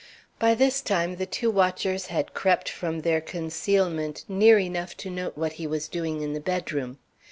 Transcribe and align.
By 0.39 0.55
this 0.55 0.81
time 0.81 1.17
the 1.17 1.27
two 1.27 1.51
watchers 1.51 2.07
had 2.07 2.33
crept 2.33 2.67
from 2.67 3.01
their 3.01 3.21
concealment 3.21 4.25
near 4.27 4.57
enough 4.57 4.97
to 5.05 5.11
note 5.11 5.37
what 5.37 5.53
he 5.61 5.67
was 5.67 5.87
doing 5.87 6.21
in 6.21 6.33
the 6.33 6.39
bedroom. 6.39 6.97